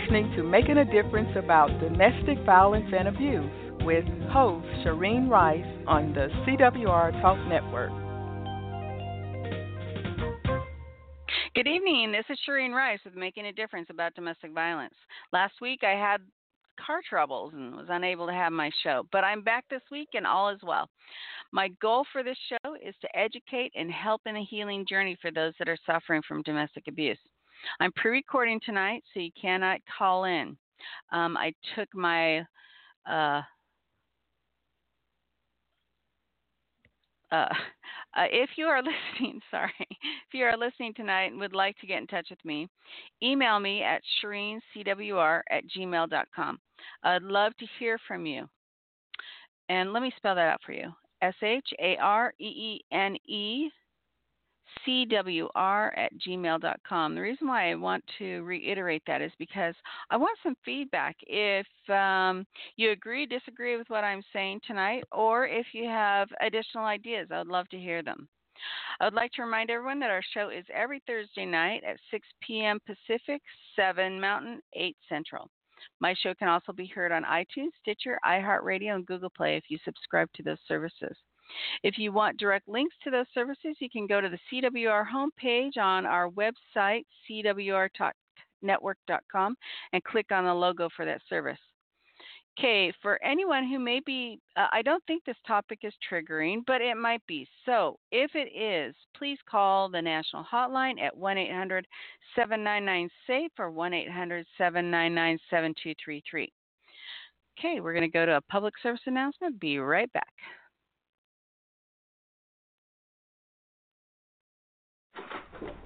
[0.00, 3.48] Listening to Making a Difference About Domestic Violence and Abuse
[3.84, 7.92] with host Shareen Rice on the CWR Talk Network.
[11.54, 12.10] Good evening.
[12.10, 14.94] This is Shareen Rice with Making a Difference About Domestic Violence.
[15.32, 16.22] Last week I had
[16.84, 20.26] car troubles and was unable to have my show, but I'm back this week and
[20.26, 20.88] all is well.
[21.52, 25.30] My goal for this show is to educate and help in a healing journey for
[25.30, 27.18] those that are suffering from domestic abuse.
[27.80, 30.56] I'm pre recording tonight, so you cannot call in.
[31.12, 32.40] Um, I took my
[33.08, 33.42] uh,
[37.34, 37.48] uh,
[38.16, 38.82] uh, if you are
[39.18, 42.44] listening, sorry, if you are listening tonight and would like to get in touch with
[42.44, 42.68] me,
[43.22, 46.58] email me at shareencwr at gmail.com.
[47.02, 48.48] I'd love to hear from you.
[49.68, 53.16] And let me spell that out for you S H A R E E N
[53.26, 53.70] E
[54.86, 57.14] cwr at gmail.com.
[57.14, 59.74] The reason why I want to reiterate that is because
[60.10, 61.16] I want some feedback.
[61.22, 66.84] If um, you agree, disagree with what I'm saying tonight, or if you have additional
[66.84, 68.28] ideas, I would love to hear them.
[69.00, 72.26] I would like to remind everyone that our show is every Thursday night at 6
[72.46, 72.78] p.m.
[72.86, 73.42] Pacific,
[73.76, 75.50] 7 Mountain, 8 Central.
[76.00, 79.78] My show can also be heard on iTunes, Stitcher, iHeartRadio, and Google Play if you
[79.84, 81.16] subscribe to those services.
[81.82, 85.76] If you want direct links to those services, you can go to the CWR homepage
[85.76, 89.56] on our website, cwr.network.com,
[89.92, 91.58] and click on the logo for that service.
[92.56, 96.80] Okay, for anyone who may be, uh, I don't think this topic is triggering, but
[96.80, 97.48] it might be.
[97.66, 101.84] So if it is, please call the national hotline at 1 800
[102.36, 106.52] 799 SAFE or 1 800 799 7233.
[107.58, 109.58] Okay, we're going to go to a public service announcement.
[109.58, 110.32] Be right back.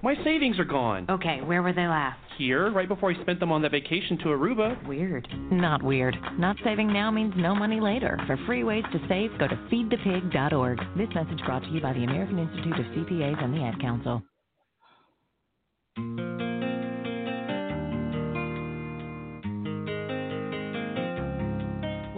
[0.01, 1.07] My savings are gone.
[1.09, 2.19] Okay, where were they last?
[2.37, 4.87] Here, right before I spent them on that vacation to Aruba.
[4.87, 5.27] Weird.
[5.51, 6.15] Not weird.
[6.37, 8.17] Not saving now means no money later.
[8.25, 10.79] For free ways to save, go to feedthepig.org.
[10.95, 14.23] This message brought to you by the American Institute of CPAs and the Ad Council.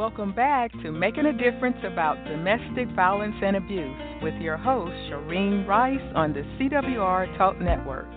[0.02, 5.68] Welcome back to Making a Difference About Domestic Violence and Abuse with your host, Shareen
[5.68, 8.08] Rice on the CWR Talk Network.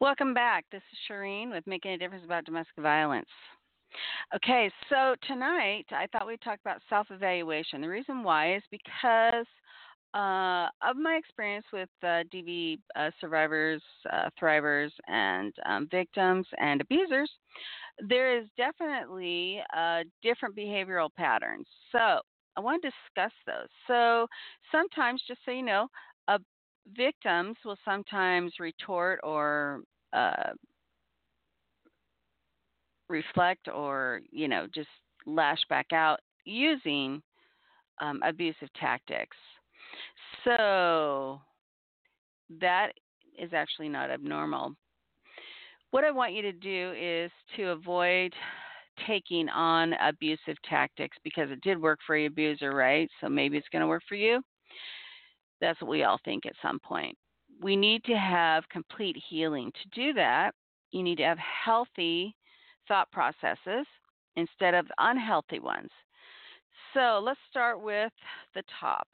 [0.00, 0.64] Welcome back.
[0.72, 3.28] This is Shareen with Making a Difference About Domestic Violence.
[4.34, 7.80] Okay, so tonight I thought we'd talk about self evaluation.
[7.80, 9.46] The reason why is because
[10.14, 16.80] uh, of my experience with uh, DV uh, survivors, uh, thrivers, and um, victims and
[16.80, 17.30] abusers,
[18.08, 21.66] there is definitely uh, different behavioral patterns.
[21.92, 22.20] So
[22.56, 23.68] I want to discuss those.
[23.86, 24.26] So
[24.70, 25.88] sometimes, just so you know,
[26.28, 26.38] uh,
[26.96, 29.80] victims will sometimes retort or
[33.08, 34.88] reflect or you know just
[35.26, 37.22] lash back out using
[38.00, 39.36] um, abusive tactics
[40.44, 41.40] so
[42.60, 42.92] that
[43.38, 44.74] is actually not abnormal.
[45.90, 48.32] What I want you to do is to avoid
[49.06, 53.08] taking on abusive tactics because it did work for your abuser, right?
[53.20, 54.42] So maybe it's going to work for you.
[55.60, 57.16] That's what we all think at some point.
[57.62, 59.70] We need to have complete healing.
[59.82, 60.52] To do that,
[60.90, 62.34] you need to have healthy
[62.88, 63.86] thought processes
[64.36, 65.90] instead of unhealthy ones.
[66.94, 68.12] So let's start with
[68.54, 69.06] the top.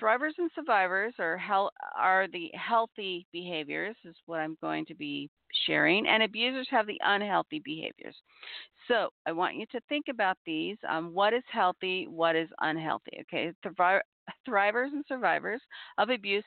[0.00, 5.30] Thrivers and survivors are hel- are the healthy behaviors is what I'm going to be
[5.66, 8.16] sharing, and abusers have the unhealthy behaviors.
[8.88, 13.18] So I want you to think about these: um, what is healthy, what is unhealthy.
[13.22, 14.00] Okay, Thri-
[14.46, 15.62] thrivers and survivors
[15.98, 16.44] of abuse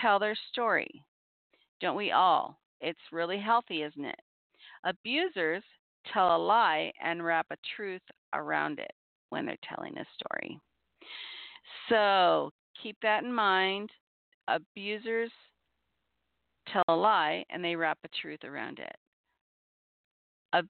[0.00, 0.90] tell their story.
[1.80, 2.58] Don't we all?
[2.80, 4.20] It's really healthy, isn't it?
[4.84, 5.62] Abusers
[6.12, 8.02] tell a lie and wrap a truth
[8.34, 8.90] around it
[9.30, 10.58] when they're telling a story.
[11.88, 12.50] So
[12.80, 13.90] keep that in mind.
[14.48, 15.30] Abusers
[16.72, 18.96] tell a lie and they wrap a truth around it.
[20.52, 20.62] A,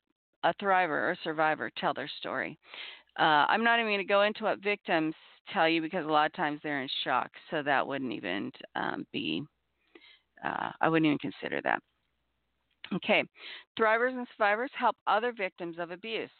[0.48, 2.58] a thriver or survivor tell their story.
[3.18, 5.14] Uh, I'm not even going to go into what victims
[5.52, 9.04] tell you because a lot of times they're in shock, so that wouldn't even um,
[9.12, 9.42] be,
[10.44, 11.80] uh, I wouldn't even consider that.
[12.94, 13.24] Okay,
[13.78, 16.30] thrivers and survivors help other victims of abuse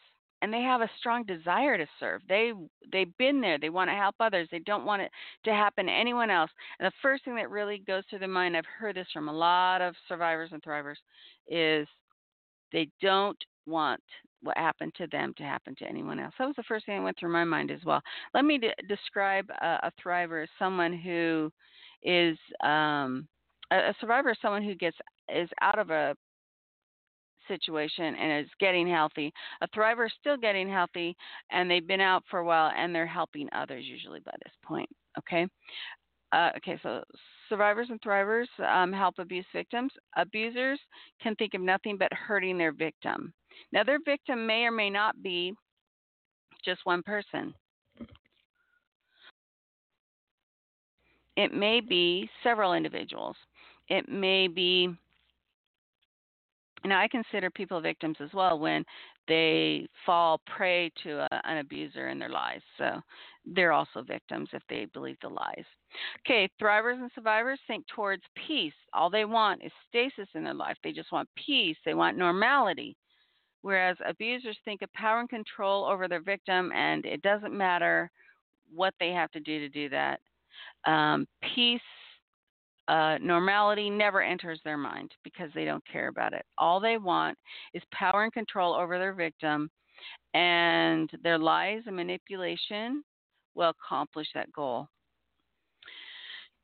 [0.42, 2.20] and they have a strong desire to serve.
[2.28, 2.52] They
[2.90, 3.58] they've been there.
[3.58, 4.48] They want to help others.
[4.50, 5.10] They don't want it
[5.44, 6.50] to happen to anyone else.
[6.78, 9.32] And the first thing that really goes through their mind, I've heard this from a
[9.32, 10.96] lot of survivors and thrivers,
[11.48, 11.86] is
[12.72, 14.02] they don't want
[14.42, 16.34] what happened to them to happen to anyone else.
[16.38, 18.02] That was the first thing that went through my mind as well.
[18.34, 21.52] Let me de- describe a, a thriver as someone who
[22.02, 23.28] is um,
[23.70, 24.96] a, a survivor, someone who gets
[25.32, 26.16] is out of a
[27.48, 29.32] situation and is getting healthy.
[29.60, 31.16] A thriver is still getting healthy
[31.50, 34.88] and they've been out for a while and they're helping others usually by this point.
[35.18, 35.46] Okay.
[36.32, 37.02] Uh, okay, so
[37.48, 39.92] survivors and thrivers um, help abuse victims.
[40.16, 40.80] Abusers
[41.22, 43.34] can think of nothing but hurting their victim.
[43.70, 45.52] Now, their victim may or may not be
[46.64, 47.52] just one person.
[51.36, 53.36] It may be several individuals.
[53.88, 54.94] It may be
[56.84, 58.84] now, I consider people victims as well when
[59.29, 62.62] they fall prey to a, an abuser in their lives.
[62.79, 63.00] So
[63.44, 65.64] they're also victims if they believe the lies.
[66.26, 68.73] Okay, thrivers and survivors think towards peace.
[68.93, 70.76] All they want is stasis in their life.
[70.82, 72.96] They just want peace, they want normality.
[73.62, 78.11] Whereas abusers think of power and control over their victim, and it doesn't matter
[78.75, 80.19] what they have to do to do that.
[80.85, 81.81] Um, peace
[82.88, 86.44] uh, normality never enters their mind because they don't care about it.
[86.58, 87.38] All they want
[87.75, 89.70] is power and control over their victim,
[90.34, 93.05] and their lies and manipulation
[93.55, 94.88] will accomplish that goal.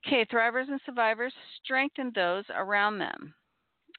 [0.07, 1.33] Okay, thrivers and survivors
[1.63, 3.35] strengthen those around them.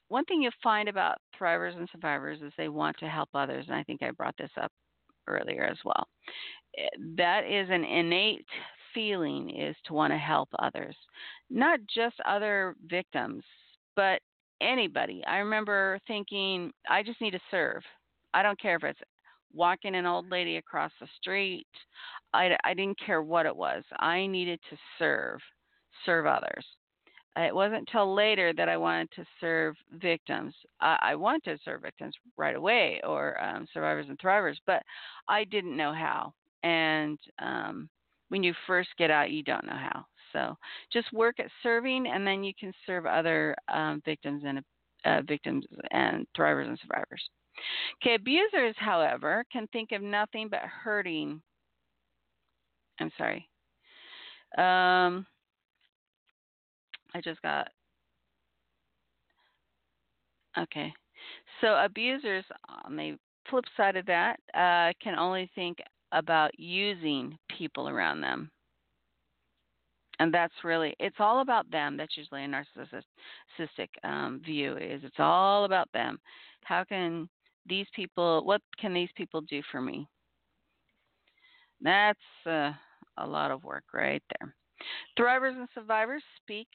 [0.08, 3.76] One thing you'll find about thrivers and survivors is they want to help others, and
[3.76, 4.72] I think I brought this up
[5.28, 6.08] earlier as well.
[6.76, 8.46] Eh, that is an innate
[8.94, 10.96] feeling is to want to help others,
[11.48, 13.44] not just other victims,
[13.96, 14.20] but
[14.60, 15.22] anybody.
[15.26, 17.82] I remember thinking, I just need to serve.
[18.34, 19.00] I don't care if it's
[19.52, 21.66] walking an old lady across the street.
[22.32, 23.82] I, I didn't care what it was.
[23.98, 25.40] I needed to serve,
[26.06, 26.64] serve others.
[27.36, 30.54] It wasn't until later that I wanted to serve victims.
[30.80, 34.82] I, I wanted to serve victims right away, or um, survivors and thrivers, but
[35.28, 36.32] I didn't know how.
[36.62, 37.88] And um,
[38.30, 40.06] when you first get out, you don't know how.
[40.32, 40.56] So
[40.92, 44.62] just work at serving, and then you can serve other um, victims and
[45.04, 47.22] uh, victims and thrivers and survivors.
[48.00, 51.42] Okay, abusers, however, can think of nothing but hurting.
[53.00, 53.48] I'm sorry.
[54.56, 55.26] Um,
[57.14, 57.68] I just got.
[60.58, 60.92] Okay.
[61.60, 62.44] So abusers,
[62.84, 63.16] on the
[63.48, 65.78] flip side of that, uh, can only think
[66.12, 68.50] about using people around them.
[70.18, 71.96] And that's really, it's all about them.
[71.96, 76.18] That's usually a narcissistic um, view is it's all about them.
[76.64, 77.28] How can
[77.66, 80.06] these people, what can these people do for me?
[81.80, 82.72] That's uh,
[83.16, 84.54] a lot of work right there.
[85.18, 86.68] Thrivers and survivors speak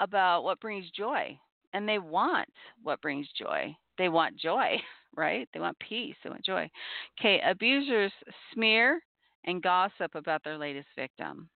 [0.00, 1.38] about what brings joy,
[1.72, 2.48] and they want
[2.82, 3.74] what brings joy.
[3.96, 4.76] They want joy.
[5.18, 5.48] right?
[5.52, 6.70] They want peace, they want joy.
[7.18, 8.12] Okay, abusers
[8.54, 9.00] smear
[9.44, 11.50] and gossip about their latest victim.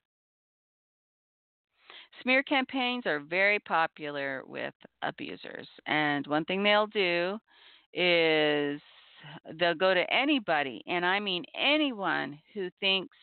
[2.22, 7.38] Smear campaigns are very popular with abusers, and one thing they'll do
[7.94, 8.80] is
[9.58, 13.16] they'll go to anybody, and I mean anyone who thinks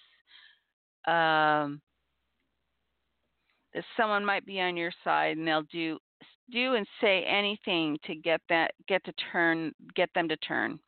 [1.08, 1.81] um,
[3.74, 6.00] that someone might be on your side, and they'll do
[6.51, 10.79] do and say anything to get that get to turn get them to turn.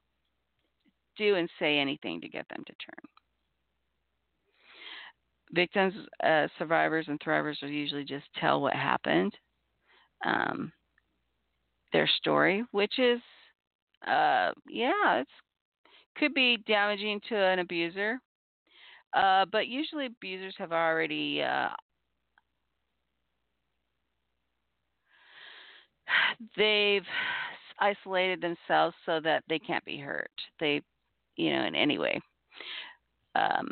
[1.17, 3.05] Do and say anything to get them to turn.
[5.53, 9.33] Victims, uh, survivors, and thrivers will usually just tell what happened,
[10.25, 10.71] um,
[11.91, 13.19] their story, which is,
[14.07, 15.31] uh, yeah, it's
[16.17, 18.19] could be damaging to an abuser.
[19.13, 21.69] Uh, but usually abusers have already uh,
[26.57, 27.05] they've
[27.79, 30.31] isolated themselves so that they can't be hurt.
[30.59, 30.81] They,
[31.35, 32.19] you know, in any way.
[33.35, 33.69] Um,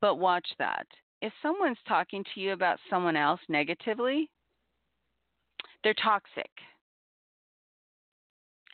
[0.00, 0.86] but watch that.
[1.22, 4.30] If someone's talking to you about someone else negatively,
[5.82, 6.50] they're toxic.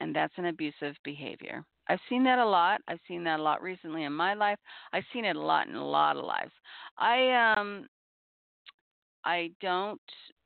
[0.00, 1.64] And that's an abusive behavior.
[1.88, 2.81] I've seen that a lot.
[2.88, 4.59] I've seen that a lot recently in my life.
[4.92, 6.52] I've seen it a lot in a lot of lives.
[6.99, 7.87] I um
[9.25, 10.00] I don't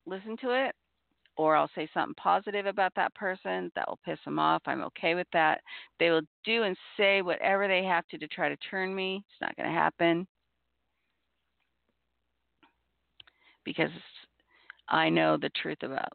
[0.05, 0.75] listen to it
[1.37, 4.63] or I'll say something positive about that person that will piss them off.
[4.65, 5.61] I'm okay with that.
[5.99, 9.23] They will do and say whatever they have to to try to turn me.
[9.29, 10.27] It's not going to happen
[13.63, 13.91] because
[14.89, 16.09] I know the truth about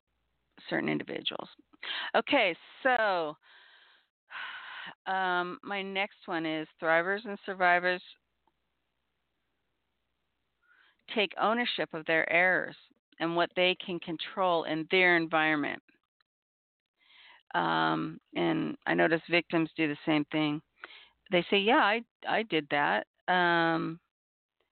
[0.69, 1.49] certain individuals.
[2.17, 3.37] Okay, so
[5.13, 8.03] um, my next one is thrivers and survivors
[11.15, 12.77] take ownership of their errors
[13.23, 15.83] and what they can control in their environment.
[17.55, 20.61] um, and I notice victims do the same thing.
[21.31, 24.01] They say, "Yeah, I I did that." Um,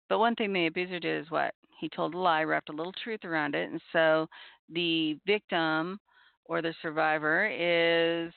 [0.09, 2.93] but one thing the abuser did is what he told a lie, wrapped a little
[3.05, 4.29] truth around it, and so
[4.71, 5.99] the victim
[6.45, 8.33] or the survivor is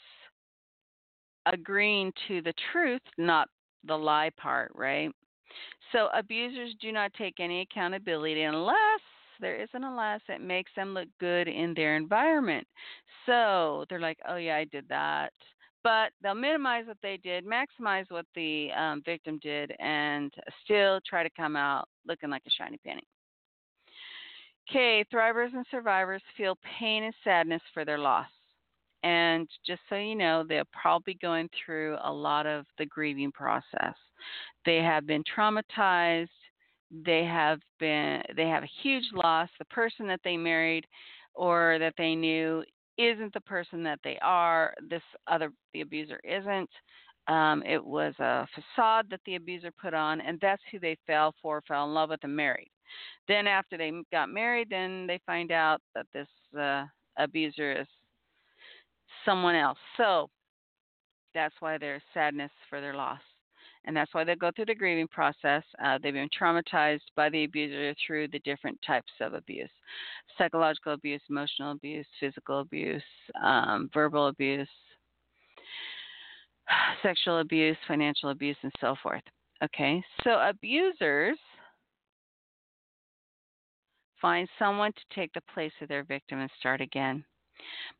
[1.45, 3.47] agreeing to the truth, not
[3.85, 5.11] the lie part, right?
[5.91, 9.01] So abusers do not take any accountability unless
[9.41, 12.65] there is an unless it makes them look good in their environment.
[13.25, 15.33] So they're like, oh, yeah, I did that.
[15.83, 20.31] But they'll minimize what they did, maximize what the um, victim did, and
[20.63, 23.03] still try to come out looking like a shiny penny.
[24.69, 28.27] Okay, thrivers and survivors feel pain and sadness for their loss.
[29.03, 33.95] And just so you know, they're probably going through a lot of the grieving process.
[34.65, 36.29] They have been traumatized.
[37.05, 39.49] They have been they have a huge loss.
[39.59, 40.85] The person that they married
[41.33, 42.63] or that they knew
[42.97, 44.73] isn't the person that they are.
[44.89, 46.69] This other the abuser isn't.
[47.27, 51.33] Um, it was a facade that the abuser put on, and that's who they fell
[51.41, 52.71] for, fell in love with, and married.
[53.27, 56.27] Then after they got married, then they find out that this
[56.59, 56.85] uh,
[57.17, 57.87] abuser is
[59.23, 59.77] someone else.
[59.97, 60.29] So
[61.33, 63.21] that's why there's sadness for their loss.
[63.85, 65.63] And that's why they go through the grieving process.
[65.83, 69.69] Uh, they've been traumatized by the abuser through the different types of abuse
[70.37, 73.03] psychological abuse, emotional abuse, physical abuse,
[73.41, 74.67] um, verbal abuse,
[77.03, 79.23] sexual abuse, financial abuse, and so forth.
[79.63, 81.37] Okay, so abusers
[84.21, 87.23] find someone to take the place of their victim and start again.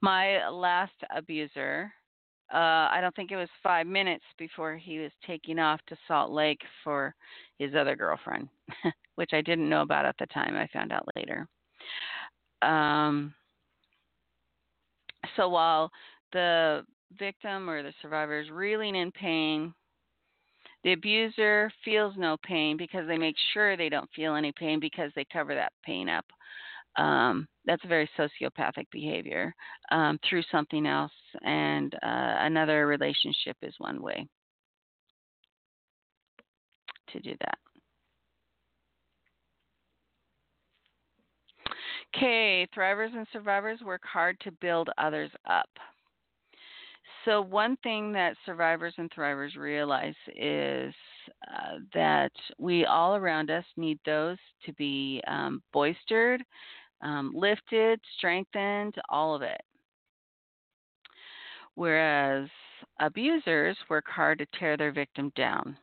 [0.01, 1.91] My last abuser,
[2.53, 6.31] uh, I don't think it was five minutes before he was taking off to Salt
[6.31, 7.15] Lake for
[7.59, 8.49] his other girlfriend,
[9.15, 10.55] which I didn't know about at the time.
[10.55, 11.47] I found out later.
[12.61, 13.33] Um,
[15.35, 15.89] so while
[16.33, 16.85] the
[17.17, 19.73] victim or the survivor is reeling in pain,
[20.83, 25.11] the abuser feels no pain because they make sure they don't feel any pain because
[25.15, 26.25] they cover that pain up
[26.97, 29.53] um, that's a very sociopathic behavior
[29.91, 31.11] um, through something else,
[31.43, 34.27] and uh, another relationship is one way
[37.11, 37.57] to do that.
[42.15, 45.69] Okay, thrivers and survivors work hard to build others up.
[47.25, 50.93] So, one thing that survivors and thrivers realize is
[51.47, 56.43] uh, that we all around us need those to be um, boistered,
[57.01, 59.61] um, lifted, strengthened, all of it.
[61.75, 62.49] Whereas
[62.99, 65.77] abusers work hard to tear their victim down.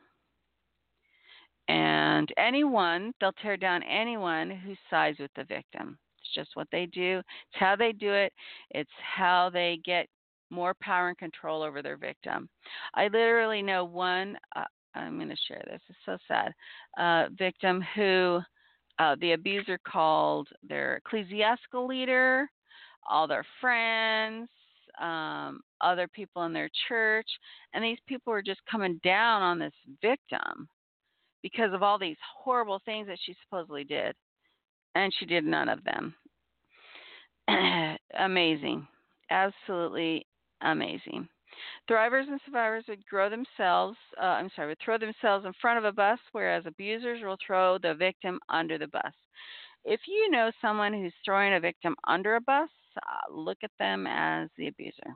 [1.67, 5.97] And anyone, they'll tear down anyone who sides with the victim.
[6.19, 7.19] It's just what they do.
[7.19, 8.33] It's how they do it.
[8.71, 10.07] It's how they get
[10.49, 12.49] more power and control over their victim.
[12.95, 14.63] I literally know one, uh,
[14.95, 16.53] I'm going to share this, it's so sad,
[16.97, 18.41] uh, victim who
[18.99, 22.49] uh, the abuser called their ecclesiastical leader,
[23.09, 24.49] all their friends,
[25.01, 27.27] um, other people in their church,
[27.73, 30.67] and these people were just coming down on this victim
[31.41, 34.13] because of all these horrible things that she supposedly did,
[34.95, 36.13] and she did none of them.
[38.19, 38.85] amazing,
[39.29, 40.25] absolutely
[40.61, 41.27] amazing.
[41.89, 45.85] Thrivers and survivors would grow themselves, uh, I'm sorry, would throw themselves in front of
[45.85, 49.13] a bus, whereas abusers will throw the victim under the bus.
[49.85, 54.05] If you know someone who's throwing a victim under a bus, uh, look at them
[54.07, 55.15] as the abuser.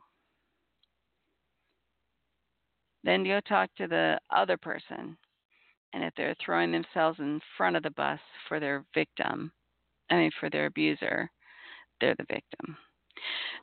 [3.04, 5.18] Then go talk to the other person.
[5.94, 9.52] And if they're throwing themselves in front of the bus for their victim,
[10.10, 11.30] I mean, for their abuser,
[12.00, 12.78] they're the victim.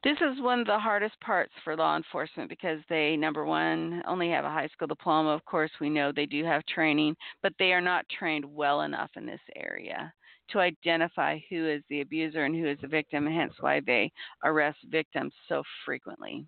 [0.03, 4.31] This is one of the hardest parts for law enforcement because they, number one, only
[4.31, 5.31] have a high school diploma.
[5.31, 9.11] Of course, we know they do have training, but they are not trained well enough
[9.17, 10.13] in this area
[10.51, 14.11] to identify who is the abuser and who is the victim, hence why they
[14.45, 16.45] arrest victims so frequently.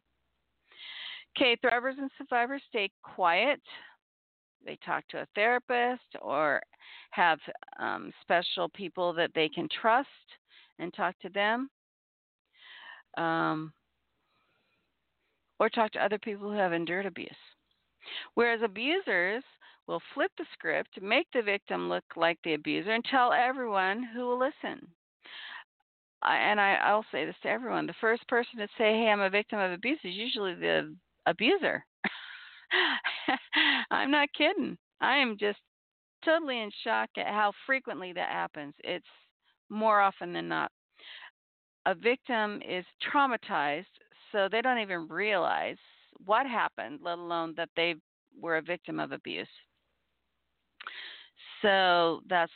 [1.36, 3.60] Okay, thrivers and survivors stay quiet.
[4.64, 6.60] They talk to a therapist or
[7.10, 7.38] have
[7.78, 10.08] um, special people that they can trust
[10.78, 11.68] and talk to them
[13.16, 13.72] um,
[15.58, 17.30] or talk to other people who have endured abuse.
[18.34, 19.44] Whereas abusers
[19.86, 24.26] will flip the script, make the victim look like the abuser, and tell everyone who
[24.26, 24.86] will listen.
[26.22, 29.30] and I, I'll say this to everyone the first person to say, Hey, I'm a
[29.30, 30.94] victim of abuse is usually the
[31.26, 31.84] abuser.
[33.90, 34.78] I'm not kidding.
[35.00, 35.58] I am just
[36.24, 38.74] totally in shock at how frequently that happens.
[38.84, 39.04] It's
[39.68, 40.70] more often than not
[41.86, 43.84] a victim is traumatized,
[44.30, 45.76] so they don't even realize
[46.24, 47.96] what happened, let alone that they
[48.40, 49.48] were a victim of abuse.
[51.60, 52.52] So that's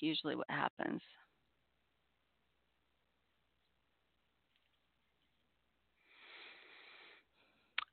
[0.00, 1.00] usually what happens.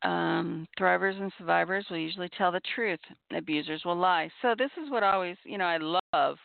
[0.02, 3.00] Um, thrivers and survivors will usually tell the truth.
[3.36, 4.30] Abusers will lie.
[4.42, 5.78] So this is what always, you know, I
[6.14, 6.38] love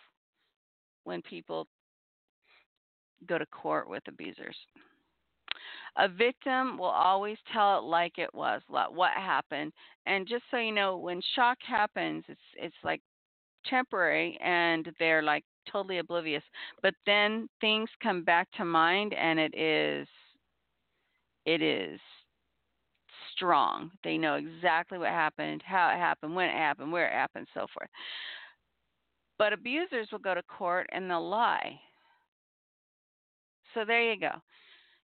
[1.04, 1.68] when people
[3.26, 4.56] go to court with abusers.
[5.96, 9.72] A victim will always tell it like it was, what happened.
[10.06, 13.00] And just so you know, when shock happens, it's it's like
[13.66, 16.42] temporary and they're like totally oblivious.
[16.82, 20.08] But then things come back to mind and it is
[21.46, 22.00] it is
[23.34, 23.90] strong.
[24.02, 27.66] They know exactly what happened, how it happened, when it happened, where it happened, so
[27.72, 27.88] forth.
[29.38, 31.78] But abusers will go to court and they'll lie.
[33.74, 34.32] So there you go.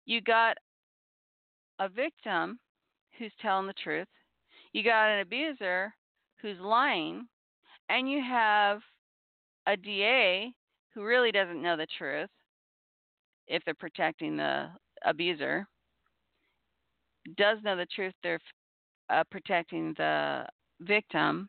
[0.06, 0.56] You got
[1.80, 2.58] a victim
[3.18, 4.08] who's telling the truth,
[4.72, 5.92] you got an abuser
[6.40, 7.26] who's lying,
[7.88, 8.80] and you have
[9.66, 10.52] a DA
[10.94, 12.30] who really doesn't know the truth
[13.48, 14.68] if they're protecting the
[15.04, 15.66] abuser,
[17.36, 18.40] does know the truth they're
[19.10, 20.46] uh, protecting the
[20.80, 21.48] victim,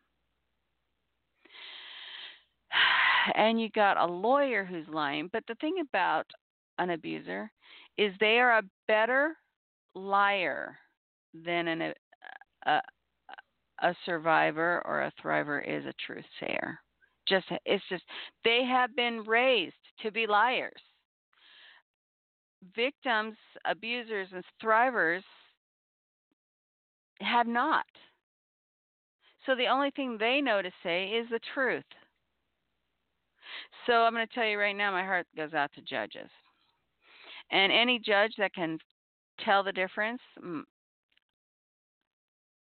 [3.36, 5.30] and you got a lawyer who's lying.
[5.32, 6.26] But the thing about
[6.78, 7.52] an abuser
[7.98, 9.36] is they are a better
[9.96, 10.78] liar
[11.34, 11.94] than an,
[12.66, 12.82] a,
[13.82, 16.80] a, survivor or a thriver is a truth sayer.
[17.28, 18.04] Just it's just
[18.44, 20.82] they have been raised to be liars.
[22.76, 23.36] Victims,
[23.66, 25.24] abusers, and thrivers
[27.20, 27.86] have not.
[29.46, 31.84] So the only thing they know to say is the truth.
[33.86, 36.30] So I'm going to tell you right now, my heart goes out to judges.
[37.52, 38.80] And any judge that can
[39.44, 40.22] tell the difference,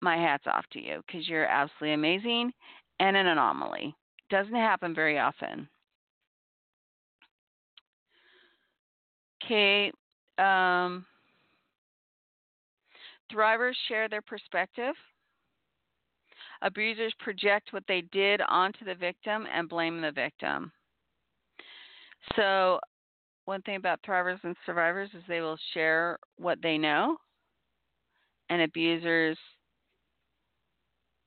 [0.02, 2.52] my hat's off to you because you're absolutely amazing
[2.98, 3.94] and an anomaly.
[4.30, 5.68] Doesn't happen very often.
[9.44, 9.92] Okay.
[10.38, 11.04] Um,
[13.32, 14.94] thrivers share their perspective.
[16.62, 20.70] Abusers project what they did onto the victim and blame the victim.
[22.36, 22.78] So,
[23.44, 27.16] one thing about thrivers and survivors is they will share what they know,
[28.48, 29.38] and abusers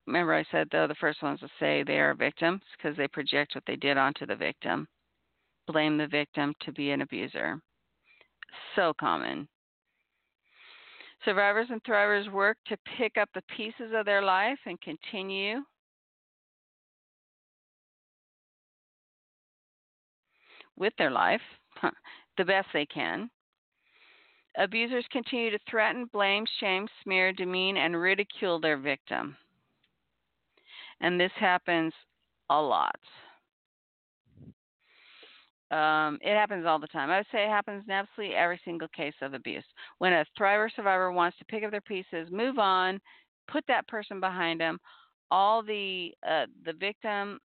[0.06, 3.54] remember I said though the first ones will say they are victims because they project
[3.54, 4.86] what they did onto the victim,
[5.66, 7.60] blame the victim to be an abuser.
[8.76, 9.48] So common.
[11.24, 15.60] Survivors and thrivers work to pick up the pieces of their life and continue
[20.76, 21.40] with their life
[22.38, 23.30] the best they can.
[24.56, 29.36] Abusers continue to threaten, blame, shame, smear, demean, and ridicule their victim
[31.00, 31.92] and this happens
[32.50, 32.98] a lot.
[35.70, 37.10] Um, it happens all the time.
[37.10, 39.64] I would say it happens in absolutely every single case of abuse.
[39.98, 43.00] When a thriver survivor wants to pick up their pieces, move on,
[43.48, 44.78] put that person behind them,
[45.30, 47.40] all the uh, the victim,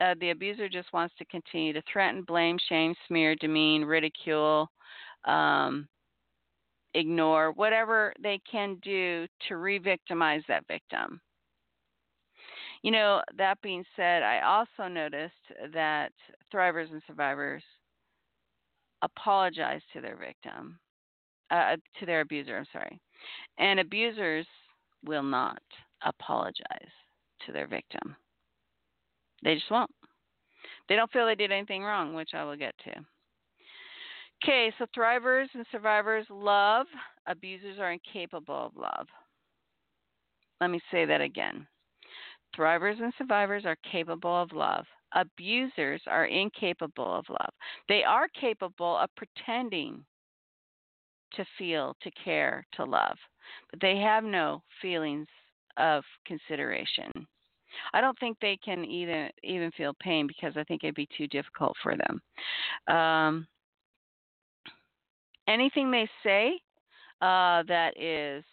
[0.00, 4.70] uh, the abuser just wants to continue to threaten, blame, shame, smear, demean, ridicule,
[5.26, 5.86] um,
[6.94, 11.20] ignore, whatever they can do to re-victimize that victim.
[12.82, 15.34] You know, that being said, I also noticed
[15.74, 16.12] that
[16.52, 17.62] thrivers and survivors
[19.02, 20.78] apologize to their victim,
[21.50, 22.98] uh, to their abuser, I'm sorry.
[23.58, 24.46] And abusers
[25.04, 25.62] will not
[26.02, 26.90] apologize
[27.44, 28.16] to their victim.
[29.42, 29.90] They just won't.
[30.88, 32.92] They don't feel they did anything wrong, which I will get to.
[34.42, 36.86] Okay, so thrivers and survivors love,
[37.26, 39.06] abusers are incapable of love.
[40.60, 41.66] Let me say that again.
[42.56, 44.84] Thrivers and survivors are capable of love.
[45.14, 47.52] Abusers are incapable of love.
[47.88, 50.04] They are capable of pretending
[51.34, 53.16] to feel, to care, to love,
[53.70, 55.28] but they have no feelings
[55.76, 57.10] of consideration.
[57.92, 61.26] I don't think they can even even feel pain because I think it'd be too
[61.28, 62.96] difficult for them.
[62.96, 63.46] Um,
[65.48, 66.60] anything they say
[67.20, 68.44] uh, that is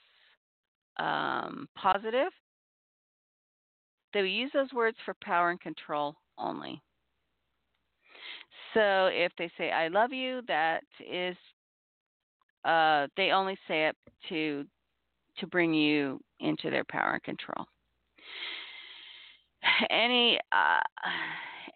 [0.98, 2.32] um, positive
[4.14, 6.82] they use those words for power and control only.
[8.74, 11.36] So if they say "I love you," that is,
[12.66, 13.96] uh, they only say it
[14.30, 14.66] to
[15.40, 17.66] to bring you into their power and control.
[19.90, 20.80] Any uh,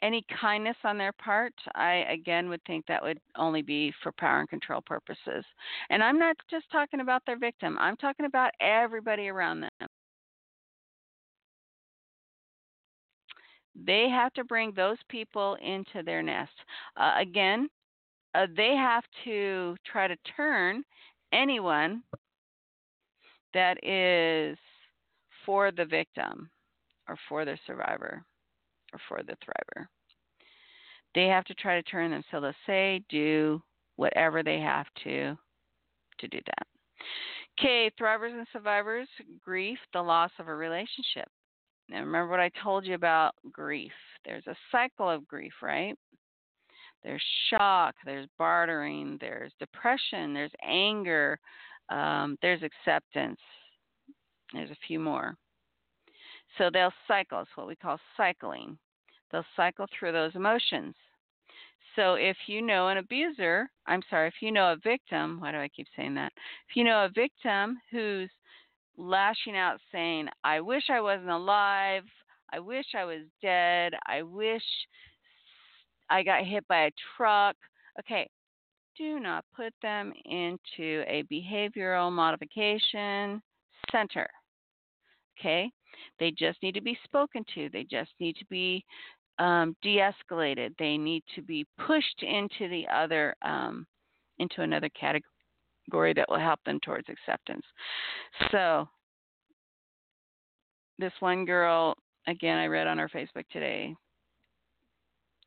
[0.02, 4.40] any kindness on their part, I again would think that would only be for power
[4.40, 5.46] and control purposes.
[5.90, 9.88] And I'm not just talking about their victim, I'm talking about everybody around them.
[13.86, 16.52] They have to bring those people into their nest.
[16.98, 17.70] Uh, again,
[18.36, 20.84] uh, they have to try to turn
[21.32, 22.04] anyone
[23.54, 24.58] that is
[25.46, 26.50] for the victim
[27.12, 28.24] or for the survivor
[28.94, 29.86] or for the thriver.
[31.14, 33.62] They have to try to turn them so they'll say, do
[33.98, 35.38] whatever they have to
[36.20, 36.68] to do that.
[37.60, 39.08] Okay, thrivers and survivors,
[39.44, 41.28] grief, the loss of a relationship.
[41.90, 43.92] Now remember what I told you about grief.
[44.24, 45.96] There's a cycle of grief, right?
[47.04, 51.40] There's shock, there's bartering, there's depression, there's anger,
[51.90, 53.40] um, there's acceptance.
[54.54, 55.36] There's a few more.
[56.58, 57.42] So they'll cycle.
[57.42, 58.78] It's what we call cycling.
[59.32, 60.96] They'll cycle through those emotions.
[61.96, 65.58] So if you know an abuser, I'm sorry, if you know a victim, why do
[65.58, 66.32] I keep saying that?
[66.70, 68.30] If you know a victim who's
[68.98, 72.04] lashing out saying, I wish I wasn't alive,
[72.54, 74.64] I wish I was dead, I wish
[76.10, 77.56] I got hit by a truck.
[78.00, 78.30] Okay,
[78.98, 83.42] do not put them into a behavioral modification
[83.92, 84.30] center.
[85.40, 85.72] Okay?
[86.20, 87.70] They just need to be spoken to.
[87.70, 88.84] They just need to be
[89.40, 90.76] um, de-escalated.
[90.78, 93.86] They need to be pushed into the other, um,
[94.40, 97.66] into another category that will help them towards acceptance.
[98.52, 98.88] So,
[101.00, 101.96] this one girl,
[102.28, 103.96] again, I read on her Facebook today.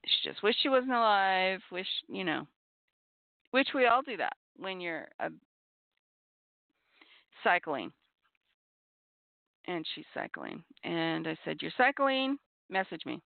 [0.04, 1.60] She just wished she wasn't alive.
[1.70, 2.46] Wish you know,
[3.52, 5.30] which we all do that when you're uh,
[7.42, 7.92] cycling
[9.66, 10.62] and she's cycling.
[10.84, 12.36] And I said, You're cycling?
[12.70, 13.20] Message me.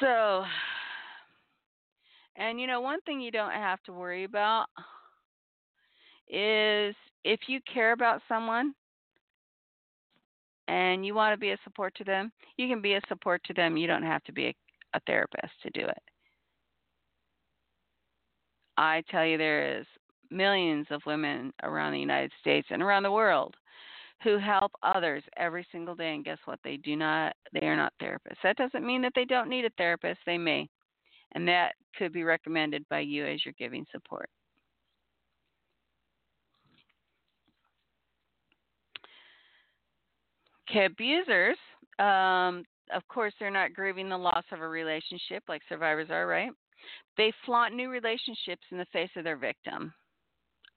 [0.00, 0.44] So,
[2.36, 4.66] and you know, one thing you don't have to worry about
[6.28, 8.74] is if you care about someone
[10.68, 13.54] and you want to be a support to them, you can be a support to
[13.54, 13.76] them.
[13.76, 14.54] You don't have to be a,
[14.94, 16.02] a therapist to do it.
[18.76, 19.86] I tell you, there is
[20.30, 23.54] millions of women around the United States and around the world
[24.22, 26.58] who help others every single day and guess what?
[26.64, 28.42] They do not they are not therapists.
[28.42, 30.68] That doesn't mean that they don't need a therapist they may
[31.32, 34.28] and that could be recommended by you as you're giving support.
[40.70, 41.58] Okay abusers
[41.98, 46.50] um, of course they're not grieving the loss of a relationship like survivors are right?
[47.16, 49.92] They flaunt new relationships in the face of their victim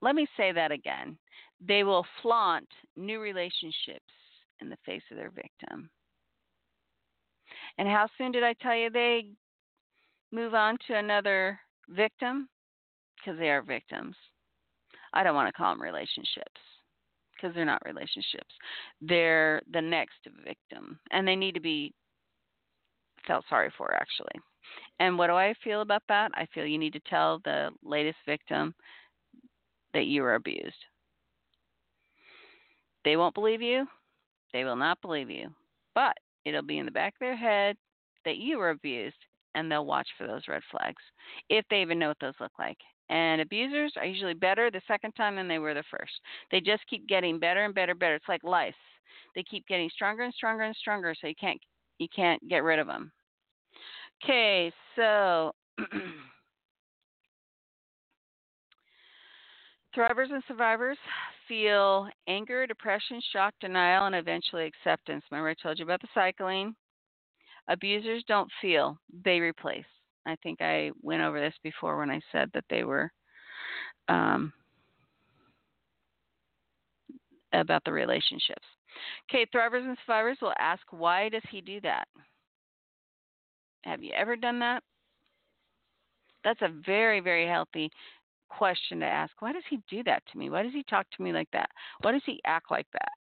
[0.01, 1.17] let me say that again
[1.65, 4.13] they will flaunt new relationships
[4.61, 5.89] in the face of their victim.
[7.77, 9.31] And how soon did I tell you they
[10.31, 11.59] move on to another
[11.89, 12.47] victim?
[13.17, 14.15] Because they are victims.
[15.13, 16.61] I don't want to call them relationships
[17.35, 18.53] because they're not relationships.
[19.01, 21.93] They're the next victim, and they need to be
[23.25, 24.41] felt sorry for, actually.
[24.99, 26.31] And what do I feel about that?
[26.35, 28.73] I feel you need to tell the latest victim
[29.93, 30.85] that you were abused.
[33.05, 33.87] They won't believe you.
[34.53, 35.49] They will not believe you.
[35.95, 37.75] But it'll be in the back of their head
[38.25, 39.15] that you were abused,
[39.55, 41.01] and they'll watch for those red flags
[41.49, 42.77] if they even know what those look like.
[43.09, 46.13] And abusers are usually better the second time than they were the first.
[46.51, 48.15] They just keep getting better and better and better.
[48.15, 48.73] It's like lice.
[49.35, 51.59] They keep getting stronger and stronger and stronger, so you can't
[51.97, 53.11] you can't get rid of them.
[54.23, 55.51] Okay, so
[59.99, 60.97] Thrivers and survivors
[61.45, 65.25] feel anger, depression, shock, denial, and eventually acceptance.
[65.29, 66.73] Remember, I told you about the cycling.
[67.67, 69.83] Abusers don't feel, they replace.
[70.25, 73.11] I think I went over this before when I said that they were
[74.07, 74.53] um,
[77.51, 78.65] about the relationships.
[79.29, 82.07] Okay, thrivers and survivors will ask, why does he do that?
[83.83, 84.81] Have you ever done that?
[86.45, 87.91] That's a very, very healthy
[88.49, 89.31] question to ask.
[89.39, 90.49] Why does he do that to me?
[90.49, 91.69] Why does he talk to me like that?
[92.01, 93.11] Why does he act like that?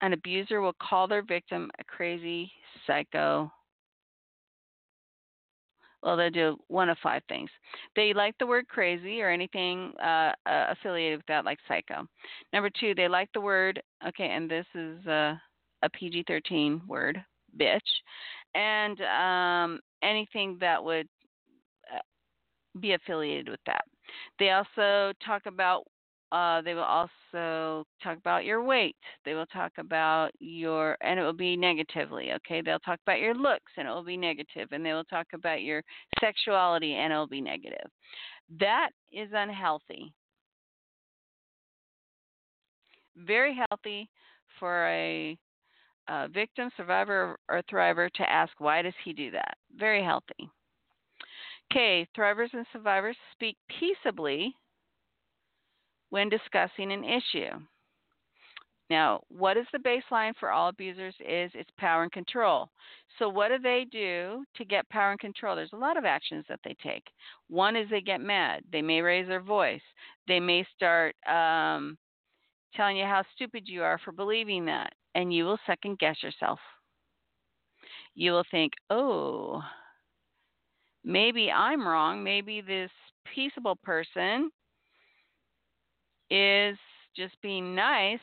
[0.00, 2.50] An abuser will call their victim a crazy
[2.86, 3.50] psycho.
[6.02, 7.50] Well, they do one of five things.
[7.96, 12.06] They like the word crazy or anything uh, uh, affiliated with that, like psycho.
[12.52, 15.34] Number two, they like the word, okay, and this is uh,
[15.82, 17.20] a PG 13 word,
[17.60, 17.80] bitch,
[18.54, 21.08] and um, anything that would
[22.80, 23.84] be affiliated with that.
[24.38, 25.84] They also talk about
[26.30, 28.96] uh, they will also talk about your weight.
[29.24, 32.60] They will talk about your, and it will be negatively, okay?
[32.60, 35.62] They'll talk about your looks and it will be negative, and they will talk about
[35.62, 35.82] your
[36.20, 37.90] sexuality and it will be negative.
[38.60, 40.12] That is unhealthy.
[43.16, 44.08] Very healthy
[44.60, 45.36] for a,
[46.08, 49.56] a victim, survivor, or thriver to ask, why does he do that?
[49.76, 50.50] Very healthy.
[51.70, 54.54] Okay, thrivers and survivors speak peaceably
[56.08, 57.50] when discussing an issue.
[58.88, 62.70] Now, what is the baseline for all abusers is it's power and control.
[63.18, 65.56] So what do they do to get power and control?
[65.56, 67.04] There's a lot of actions that they take.
[67.48, 68.62] One is they get mad.
[68.72, 69.82] They may raise their voice.
[70.26, 71.98] They may start um,
[72.74, 76.58] telling you how stupid you are for believing that, and you will second guess yourself.
[78.14, 79.62] You will think, oh,
[81.04, 82.22] maybe I'm wrong.
[82.22, 82.90] Maybe this
[83.34, 84.50] peaceable person
[86.30, 86.76] is
[87.16, 88.18] just being nice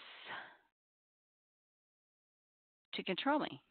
[2.94, 3.62] to control me.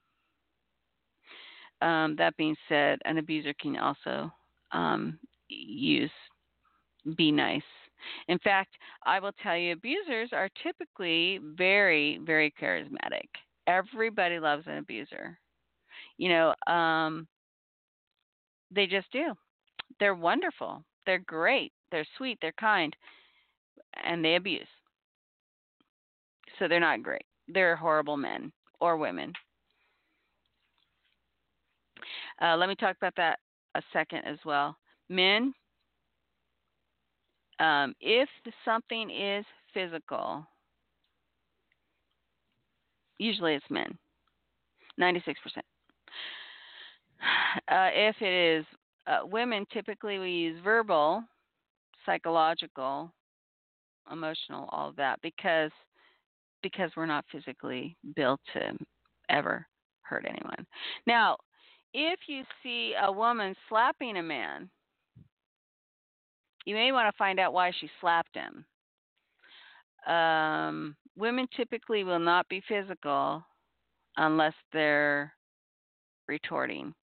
[1.80, 4.32] Um, that being said, an abuser can also
[4.72, 6.10] um, use
[7.16, 7.62] be nice.
[8.28, 13.28] In fact, I will tell you, abusers are typically very, very charismatic.
[13.66, 15.38] Everybody loves an abuser.
[16.18, 17.26] You know, um,
[18.74, 19.32] they just do.
[20.00, 20.84] They're wonderful.
[21.06, 21.72] They're great.
[21.90, 22.38] They're sweet.
[22.40, 22.94] They're kind
[24.02, 24.66] and they abuse.
[26.58, 27.24] So they're not great.
[27.48, 29.32] They're horrible men or women.
[32.42, 33.38] Uh, let me talk about that
[33.74, 34.76] a second as well.
[35.08, 35.52] Men,
[37.60, 38.28] um, if
[38.64, 40.44] something is physical,
[43.18, 43.96] usually it's men,
[45.00, 45.34] 96%.
[47.70, 48.66] Uh, if it is
[49.06, 51.22] uh, women, typically we use verbal,
[52.04, 53.12] psychological,
[54.10, 55.70] emotional, all of that because
[56.62, 58.76] because we're not physically built to
[59.28, 59.66] ever
[60.02, 60.66] hurt anyone.
[61.06, 61.36] Now,
[61.92, 64.70] if you see a woman slapping a man,
[66.64, 68.64] you may want to find out why she slapped him.
[70.12, 73.44] Um, women typically will not be physical
[74.16, 75.32] unless they're
[76.26, 76.94] retorting.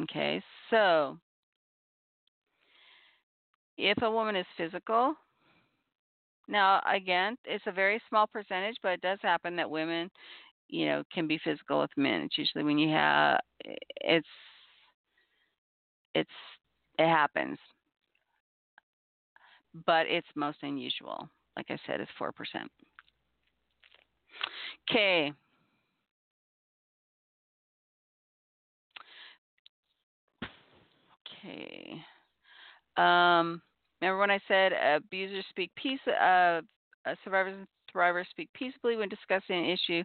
[0.00, 1.18] Okay, so
[3.76, 5.14] if a woman is physical,
[6.48, 10.10] now again, it's a very small percentage, but it does happen that women,
[10.68, 12.22] you know, can be physical with men.
[12.22, 14.28] It's usually when you have eh, it's
[16.14, 16.30] it's
[16.98, 17.58] it happens.
[19.86, 21.28] But it's most unusual.
[21.56, 22.70] Like I said, it's four percent.
[24.90, 25.32] Okay.
[31.44, 32.00] Okay.
[32.96, 33.62] Um,
[34.00, 36.60] remember when I said abusers speak peace, uh,
[37.04, 40.02] uh, survivors and thrivers speak peaceably when discussing an issue.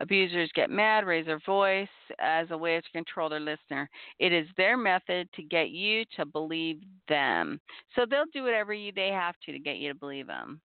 [0.00, 3.88] Abusers get mad, raise their voice as a way to control their listener.
[4.18, 7.60] It is their method to get you to believe them.
[7.94, 10.60] So they'll do whatever you, they have to to get you to believe them.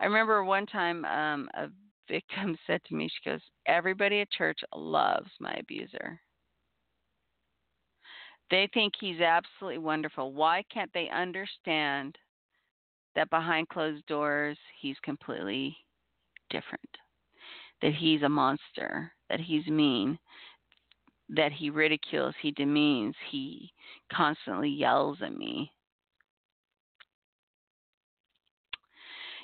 [0.00, 1.68] I remember one time um, a
[2.10, 6.20] victim said to me, she goes, Everybody at church loves my abuser.
[8.50, 10.32] They think he's absolutely wonderful.
[10.32, 12.16] Why can't they understand
[13.14, 15.76] that behind closed doors he's completely
[16.50, 16.80] different?
[17.82, 20.18] That he's a monster, that he's mean,
[21.28, 23.72] that he ridicules, he demeans, he
[24.12, 25.72] constantly yells at me.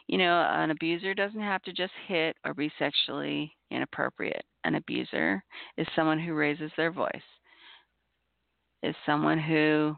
[0.06, 4.44] You know, an abuser doesn't have to just hit or be sexually inappropriate.
[4.64, 5.42] An abuser
[5.76, 7.22] is someone who raises their voice
[8.82, 9.94] is someone who,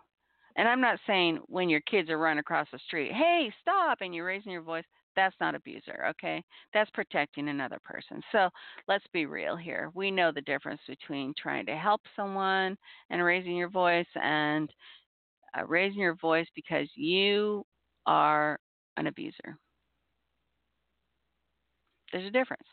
[0.56, 4.14] and I'm not saying when your kids are running across the street, hey, stop, and
[4.14, 4.84] you're raising your voice.
[5.16, 6.42] That's not abuser, okay?
[6.72, 8.20] That's protecting another person.
[8.32, 8.48] So
[8.88, 9.90] let's be real here.
[9.94, 12.76] We know the difference between trying to help someone
[13.10, 14.68] and raising your voice and
[15.56, 17.64] uh, raising your voice because you
[18.06, 18.58] are
[18.96, 19.56] an abuser.
[22.12, 22.66] There's a difference.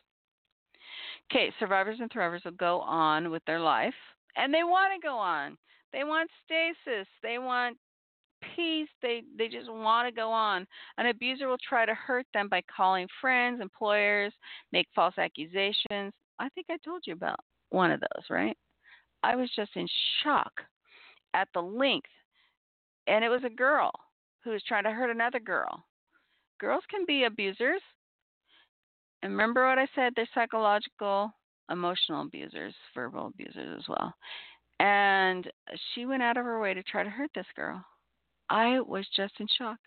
[1.31, 3.93] Okay, survivors and thrivers will go on with their life,
[4.35, 5.57] and they want to go on.
[5.93, 7.07] They want stasis.
[7.21, 7.77] They want
[8.55, 8.89] peace.
[9.01, 10.65] They they just want to go on.
[10.97, 14.33] An abuser will try to hurt them by calling friends, employers,
[14.71, 16.13] make false accusations.
[16.39, 18.57] I think I told you about one of those, right?
[19.23, 19.87] I was just in
[20.23, 20.51] shock
[21.33, 22.07] at the length.
[23.07, 23.91] And it was a girl
[24.43, 25.83] who was trying to hurt another girl.
[26.59, 27.81] Girls can be abusers.
[29.23, 30.13] And remember what I said?
[30.15, 31.31] They're psychological,
[31.71, 34.13] emotional abusers, verbal abusers as well.
[34.81, 35.47] And
[35.93, 37.85] she went out of her way to try to hurt this girl.
[38.49, 39.77] I was just in shock.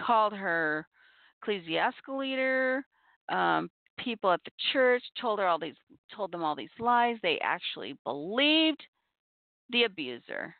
[0.00, 0.86] Called her
[1.42, 2.84] ecclesiastical leader,
[3.28, 3.68] um,
[3.98, 5.74] people at the church, told her all these,
[6.16, 7.16] told them all these lies.
[7.22, 8.82] They actually believed
[9.68, 10.54] the abuser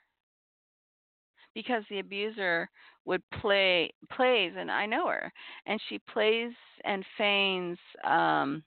[1.55, 2.69] because the abuser
[3.07, 5.33] would play plays and I know her
[5.65, 6.53] and she plays
[6.85, 8.63] and feigns um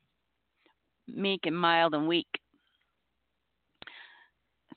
[1.07, 2.27] meek and mild and weak.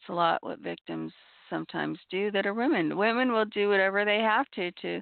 [0.08, 1.12] A lot what victims
[1.50, 2.96] sometimes do that are women.
[2.96, 5.00] Women will do whatever they have to to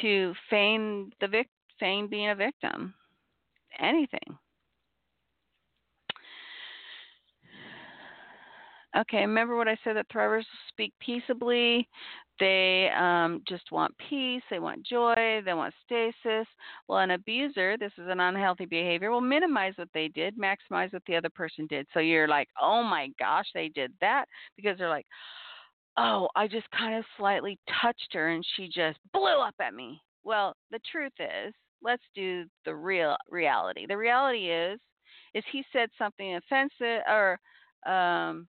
[0.00, 2.94] to feign the vic feign being a victim.
[3.78, 4.38] Anything.
[8.96, 11.88] Okay, remember what I said that thrivers speak peaceably.
[12.40, 16.46] They um, just want peace, they want joy, they want stasis.
[16.88, 21.02] Well, an abuser, this is an unhealthy behavior, will minimize what they did, maximize what
[21.06, 21.86] the other person did.
[21.92, 24.24] So you're like, oh my gosh, they did that
[24.56, 25.06] because they're like,
[25.96, 30.00] oh, I just kind of slightly touched her and she just blew up at me.
[30.24, 33.86] Well, the truth is, let's do the real reality.
[33.86, 34.80] The reality is,
[35.34, 37.38] is he said something offensive or
[37.86, 38.48] um,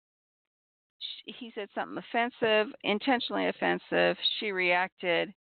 [1.25, 4.17] he said something offensive, intentionally offensive.
[4.39, 5.33] She reacted.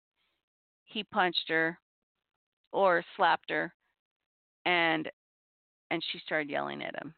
[0.85, 1.79] He punched her
[2.71, 3.73] or slapped her
[4.65, 5.09] and
[5.91, 7.13] and she started yelling at him.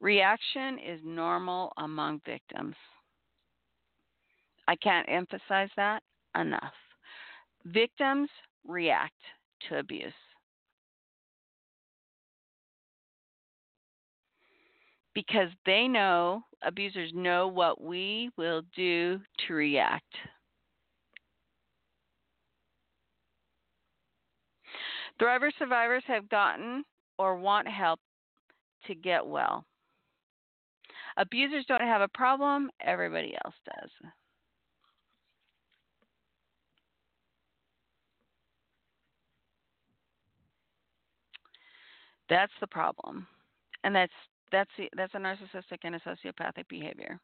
[0.00, 2.76] Reaction is normal among victims.
[4.68, 6.02] I can't emphasize that
[6.38, 6.74] enough.
[7.64, 8.28] Victims
[8.66, 9.14] react
[9.68, 10.12] to abuse.
[15.16, 20.04] Because they know, abusers know what we will do to react.
[25.18, 26.84] Thriver survivors have gotten
[27.18, 27.98] or want help
[28.86, 29.64] to get well.
[31.16, 33.90] Abusers don't have a problem, everybody else does.
[42.28, 43.26] That's the problem.
[43.82, 44.12] And that's
[44.52, 47.18] that's that's a narcissistic and a sociopathic behavior.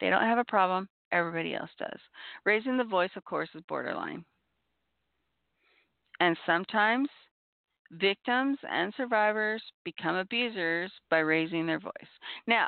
[0.00, 0.88] They don't have a problem.
[1.12, 2.00] Everybody else does.
[2.44, 4.24] Raising the voice, of course, is borderline.
[6.20, 7.08] And sometimes
[7.92, 11.92] victims and survivors become abusers by raising their voice.
[12.46, 12.66] Now,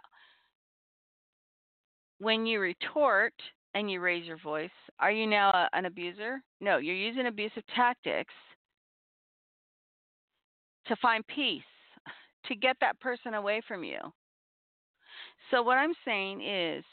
[2.20, 3.32] when you retort
[3.74, 6.40] and you raise your voice, are you now a, an abuser?
[6.60, 8.34] No, you're using abusive tactics
[10.86, 11.62] to find peace
[12.46, 13.98] to get that person away from you.
[15.50, 16.84] So, what I'm saying is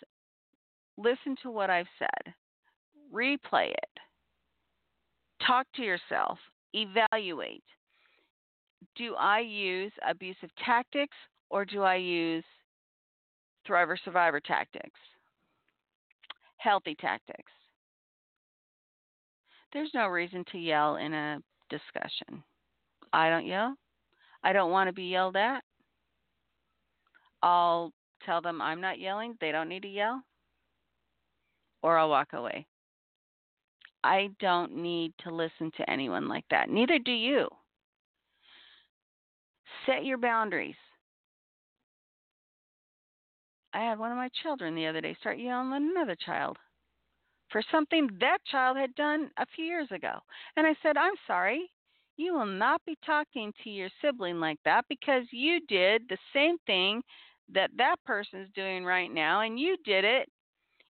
[0.97, 2.33] listen to what I've said,
[3.13, 3.99] replay it,
[5.45, 6.37] talk to yourself,
[6.73, 7.63] evaluate.
[8.95, 11.17] Do I use abusive tactics
[11.49, 12.45] or do I use
[13.67, 14.99] thriver survivor tactics?
[16.57, 17.51] Healthy tactics.
[19.73, 22.43] There's no reason to yell in a discussion.
[23.11, 23.75] I don't yell.
[24.45, 25.63] I don't want to be yelled at.
[27.41, 27.91] I'll
[28.25, 29.35] tell them I'm not yelling.
[29.41, 30.21] They don't need to yell.
[31.81, 32.67] Or I'll walk away.
[34.03, 36.69] I don't need to listen to anyone like that.
[36.69, 37.47] Neither do you.
[39.87, 40.75] Set your boundaries.
[43.73, 46.57] I had one of my children the other day start yelling at another child
[47.51, 50.13] for something that child had done a few years ago.
[50.55, 51.69] And I said, I'm sorry.
[52.17, 56.57] You will not be talking to your sibling like that because you did the same
[56.65, 57.01] thing
[57.53, 60.29] that that person's doing right now, and you did it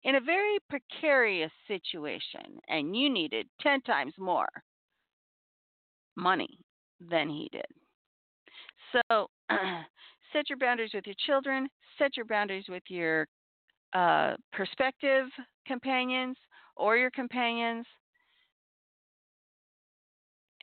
[0.03, 4.49] in a very precarious situation, and you needed 10 times more
[6.15, 6.59] money
[6.99, 7.65] than he did.
[8.91, 9.27] So,
[10.33, 13.27] set your boundaries with your children, set your boundaries with your
[13.93, 15.27] uh, prospective
[15.65, 16.35] companions
[16.75, 17.85] or your companions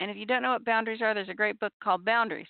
[0.00, 2.48] and if you don't know what boundaries are, there's a great book called Boundaries.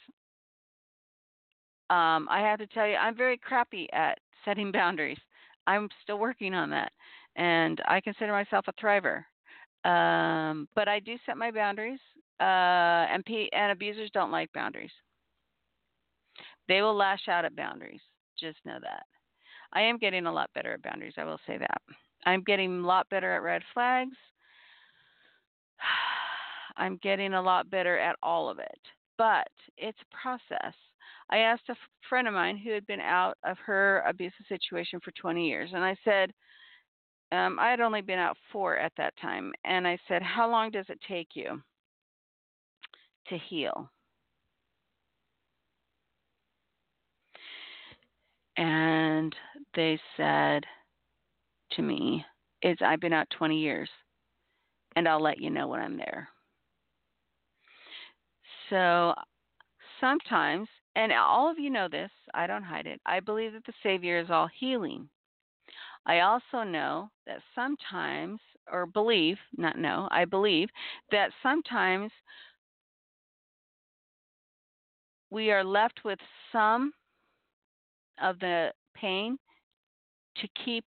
[1.91, 5.19] Um, I have to tell you, I'm very crappy at setting boundaries.
[5.67, 6.93] I'm still working on that,
[7.37, 9.25] and I consider myself a thriver.
[9.85, 12.01] Um, but I do set my boundaries,
[12.41, 14.91] uh, and, P- and abusers don't like boundaries.
[16.69, 18.01] They will lash out at boundaries.
[18.39, 19.05] Just know that.
[19.73, 21.15] I am getting a lot better at boundaries.
[21.19, 21.83] I will say that.
[22.27, 24.17] I'm getting a lot better at red flags.
[26.77, 28.81] I'm getting a lot better at all of it.
[29.19, 30.75] But it's a process.
[31.31, 31.77] I asked a
[32.09, 35.85] friend of mine who had been out of her abusive situation for 20 years, and
[35.85, 36.33] I said,
[37.33, 40.71] um, I had only been out four at that time, and I said, How long
[40.71, 41.63] does it take you
[43.29, 43.91] to heal?
[48.61, 49.35] and
[49.75, 50.65] they said
[51.73, 52.25] to me,
[52.63, 53.89] "It's I've been out 20 years,
[54.97, 56.29] and I'll let you know when I'm there."
[58.71, 59.15] So
[60.01, 63.01] sometimes, and all of you know this, I don't hide it.
[63.05, 65.09] I believe that the Savior is all healing.
[66.07, 68.41] I also know that sometimes,
[68.73, 70.69] or believe, not know, I believe
[71.11, 72.11] that sometimes
[75.31, 76.19] we are left with
[76.51, 76.93] some
[78.21, 79.39] of the pain
[80.37, 80.85] to keep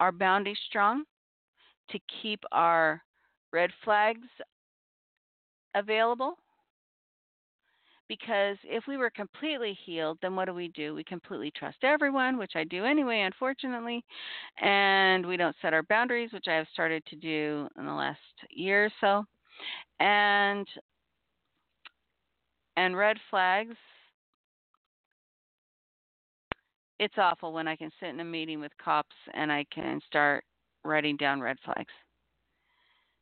[0.00, 1.04] our boundaries strong,
[1.90, 3.02] to keep our
[3.52, 4.26] red flags
[5.74, 6.36] available.
[8.08, 10.94] Because if we were completely healed, then what do we do?
[10.94, 14.04] We completely trust everyone, which I do anyway, unfortunately,
[14.60, 18.20] and we don't set our boundaries, which I have started to do in the last
[18.50, 19.24] year or so.
[20.00, 20.68] And
[22.76, 23.76] and red flags
[26.98, 30.44] it's awful when I can sit in a meeting with cops and I can start
[30.84, 31.92] writing down red flags.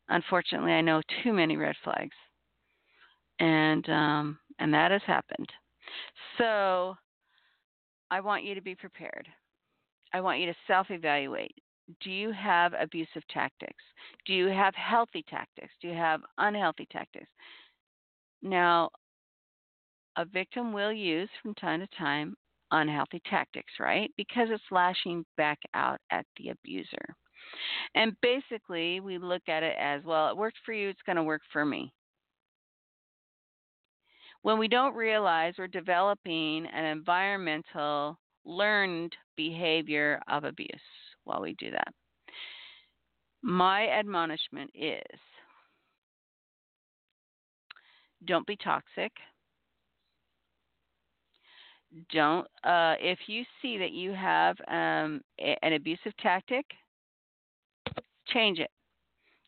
[0.08, 2.14] Unfortunately, I know too many red flags,
[3.38, 5.48] and um, and that has happened.
[6.38, 6.94] So
[8.12, 9.26] I want you to be prepared.
[10.14, 11.54] I want you to self-evaluate.
[12.00, 13.82] Do you have abusive tactics?
[14.24, 15.72] Do you have healthy tactics?
[15.82, 17.28] Do you have unhealthy tactics?
[18.40, 18.90] Now,
[20.16, 22.36] a victim will use from time to time
[22.70, 24.12] unhealthy tactics, right?
[24.16, 27.16] Because it's lashing back out at the abuser.
[27.96, 31.24] And basically, we look at it as well, it worked for you, it's going to
[31.24, 31.92] work for me.
[34.42, 40.68] When we don't realize we're developing an environmental learned behavior of abuse
[41.24, 41.94] while we do that.
[43.42, 45.00] My admonishment is
[48.24, 49.12] don't be toxic
[52.10, 56.64] don't uh, if you see that you have um, a, an abusive tactic
[58.28, 58.70] change it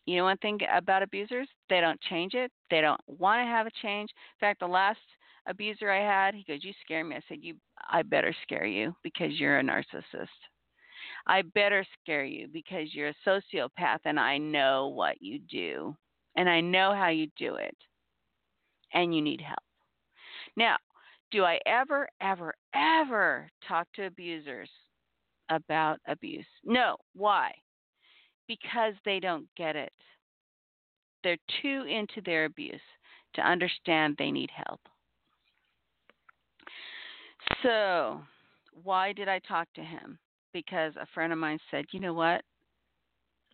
[0.07, 3.67] you know one thing about abusers they don't change it they don't want to have
[3.67, 4.99] a change in fact the last
[5.47, 7.55] abuser i had he goes you scare me i said you
[7.91, 10.29] i better scare you because you're a narcissist
[11.27, 15.95] i better scare you because you're a sociopath and i know what you do
[16.37, 17.77] and i know how you do it
[18.93, 19.59] and you need help
[20.57, 20.77] now
[21.35, 24.71] do I ever, ever, ever talk to abusers
[25.51, 26.47] about abuse?
[26.65, 26.97] No.
[27.13, 27.51] Why?
[28.47, 29.93] Because they don't get it.
[31.23, 32.81] They're too into their abuse
[33.35, 34.81] to understand they need help.
[37.63, 38.21] So,
[38.83, 40.19] why did I talk to him?
[40.53, 42.43] Because a friend of mine said, you know what?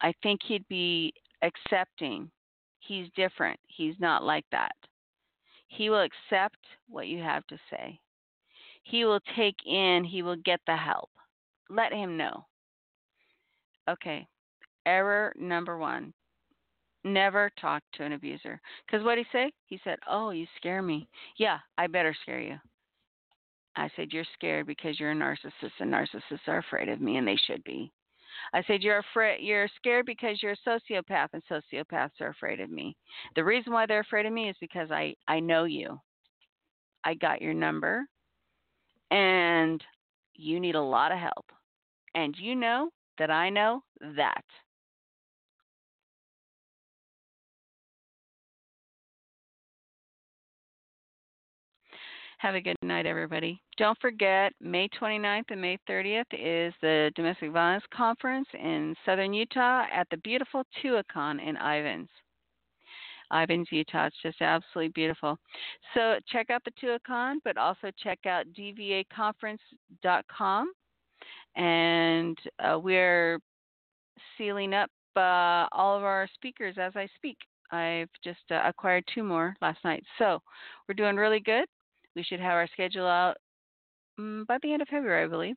[0.03, 1.13] I think he'd be
[1.43, 2.31] accepting.
[2.81, 3.59] He's different.
[3.67, 4.73] He's not like that.
[5.69, 7.99] He will accept what you have to say.
[8.83, 11.11] He will take in, he will get the help.
[11.69, 12.47] Let him know.
[13.89, 14.27] Okay,
[14.87, 16.13] error number one
[17.05, 18.61] never talk to an abuser.
[18.87, 19.53] Because what did he say?
[19.67, 21.09] He said, Oh, you scare me.
[21.39, 22.57] Yeah, I better scare you.
[23.77, 27.27] I said, You're scared because you're a narcissist, and narcissists are afraid of me, and
[27.27, 27.93] they should be.
[28.53, 32.71] I said, You're afraid you're scared because you're a sociopath and sociopaths are afraid of
[32.71, 32.97] me.
[33.37, 36.01] The reason why they're afraid of me is because I, I know you.
[37.05, 38.05] I got your number
[39.11, 39.83] and
[40.35, 41.47] you need a lot of help.
[42.15, 43.83] And you know that I know
[44.17, 44.45] that.
[52.41, 53.61] Have a good night, everybody.
[53.77, 59.85] Don't forget, May 29th and May 30th is the Domestic Violence Conference in southern Utah
[59.93, 62.09] at the beautiful Tuacahn in Ivins.
[63.31, 64.07] Ivins, Utah.
[64.07, 65.39] It's just absolutely beautiful.
[65.93, 70.73] So check out the Tuacahn, but also check out dvaconference.com.
[71.57, 73.39] And uh, we're
[74.39, 77.37] sealing up uh, all of our speakers as I speak.
[77.71, 80.03] I've just uh, acquired two more last night.
[80.19, 80.41] So
[80.89, 81.67] we're doing really good.
[82.17, 83.37] We should have our schedule out
[84.19, 85.57] um, by the end of February, I believe.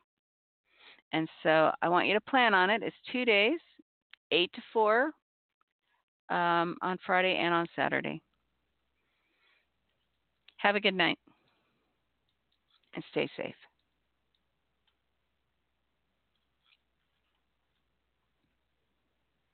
[1.11, 2.81] And so I want you to plan on it.
[2.83, 3.59] It's two days,
[4.31, 5.11] 8 to 4
[6.29, 8.21] um, on Friday and on Saturday.
[10.57, 11.19] Have a good night
[12.95, 13.55] and stay safe.